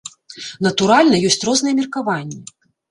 [0.67, 2.45] Натуральна, ёсць розныя меркаванні!